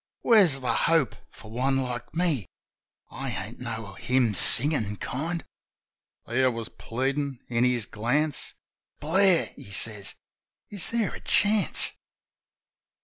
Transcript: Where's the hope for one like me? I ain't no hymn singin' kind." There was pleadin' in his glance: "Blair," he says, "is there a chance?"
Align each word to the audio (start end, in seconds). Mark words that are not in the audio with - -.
Where's 0.23 0.61
the 0.61 0.73
hope 0.73 1.15
for 1.29 1.51
one 1.51 1.77
like 1.83 2.15
me? 2.15 2.47
I 3.11 3.29
ain't 3.29 3.59
no 3.59 3.93
hymn 3.93 4.33
singin' 4.33 4.97
kind." 4.97 5.45
There 6.25 6.49
was 6.49 6.69
pleadin' 6.69 7.37
in 7.49 7.65
his 7.65 7.85
glance: 7.85 8.55
"Blair," 8.99 9.53
he 9.55 9.69
says, 9.69 10.15
"is 10.71 10.89
there 10.89 11.13
a 11.13 11.19
chance?" 11.21 11.93